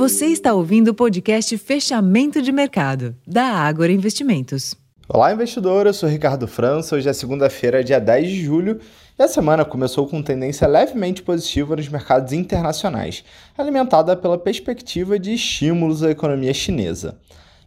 Você 0.00 0.28
está 0.28 0.54
ouvindo 0.54 0.88
o 0.88 0.94
podcast 0.94 1.58
Fechamento 1.58 2.40
de 2.40 2.50
Mercado, 2.50 3.14
da 3.26 3.44
Ágora 3.44 3.92
Investimentos. 3.92 4.74
Olá, 5.06 5.30
investidor. 5.30 5.86
Eu 5.86 5.92
sou 5.92 6.08
Ricardo 6.08 6.48
França. 6.48 6.96
Hoje 6.96 7.06
é 7.06 7.12
segunda-feira, 7.12 7.84
dia 7.84 8.00
10 8.00 8.26
de 8.26 8.42
julho. 8.42 8.80
E 9.18 9.22
a 9.22 9.28
semana 9.28 9.62
começou 9.62 10.06
com 10.08 10.22
tendência 10.22 10.66
levemente 10.66 11.22
positiva 11.22 11.76
nos 11.76 11.86
mercados 11.86 12.32
internacionais, 12.32 13.22
alimentada 13.58 14.16
pela 14.16 14.38
perspectiva 14.38 15.18
de 15.18 15.34
estímulos 15.34 16.02
à 16.02 16.10
economia 16.10 16.54
chinesa. 16.54 17.18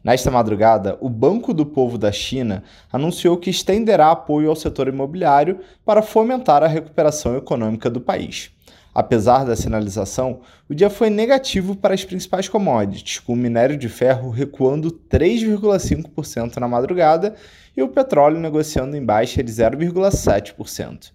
Nesta 0.03 0.31
madrugada, 0.31 0.97
o 1.01 1.09
Banco 1.09 1.53
do 1.53 1.67
Povo 1.67 1.99
da 1.99 2.11
China 2.11 2.63
anunciou 2.91 3.37
que 3.37 3.51
estenderá 3.51 4.09
apoio 4.09 4.49
ao 4.49 4.55
setor 4.55 4.87
imobiliário 4.87 5.59
para 5.85 6.01
fomentar 6.01 6.63
a 6.63 6.67
recuperação 6.67 7.37
econômica 7.37 7.91
do 7.91 8.01
país. 8.01 8.49
Apesar 8.93 9.43
da 9.43 9.55
sinalização, 9.55 10.41
o 10.69 10.75
dia 10.75 10.89
foi 10.89 11.09
negativo 11.09 11.75
para 11.75 11.93
as 11.93 12.03
principais 12.03 12.47
commodities, 12.47 13.19
com 13.19 13.33
o 13.33 13.37
minério 13.37 13.75
de 13.75 13.89
ferro 13.89 14.29
recuando 14.29 14.91
3,5% 14.91 16.57
na 16.57 16.67
madrugada 16.67 17.33
e 17.75 17.81
o 17.81 17.87
petróleo 17.87 18.39
negociando 18.39 18.95
em 18.95 19.03
baixa 19.03 19.41
de 19.41 19.51
0,7%. 19.51 21.11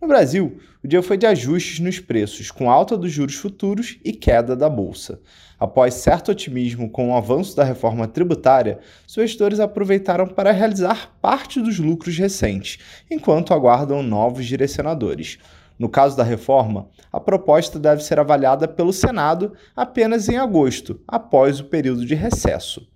No 0.00 0.08
Brasil, 0.08 0.58
o 0.82 0.88
dia 0.88 1.02
foi 1.02 1.18
de 1.18 1.26
ajustes 1.26 1.78
nos 1.78 2.00
preços, 2.00 2.50
com 2.50 2.70
alta 2.70 2.96
dos 2.96 3.12
juros 3.12 3.34
futuros 3.34 3.98
e 4.02 4.12
queda 4.12 4.56
da 4.56 4.68
bolsa. 4.68 5.20
Após 5.58 5.92
certo 5.92 6.30
otimismo 6.30 6.88
com 6.88 7.10
o 7.10 7.16
avanço 7.16 7.54
da 7.54 7.62
reforma 7.62 8.08
tributária, 8.08 8.78
os 9.06 9.14
investidores 9.14 9.60
aproveitaram 9.60 10.26
para 10.26 10.52
realizar 10.52 11.14
parte 11.20 11.60
dos 11.60 11.78
lucros 11.78 12.16
recentes, 12.16 12.78
enquanto 13.10 13.52
aguardam 13.52 14.02
novos 14.02 14.46
direcionadores. 14.46 15.38
No 15.80 15.88
caso 15.88 16.14
da 16.14 16.22
reforma, 16.22 16.86
a 17.10 17.18
proposta 17.18 17.78
deve 17.78 18.04
ser 18.04 18.20
avaliada 18.20 18.68
pelo 18.68 18.92
Senado 18.92 19.54
apenas 19.74 20.28
em 20.28 20.36
agosto, 20.36 21.00
após 21.08 21.58
o 21.58 21.64
período 21.64 22.04
de 22.04 22.14
recesso. 22.14 22.86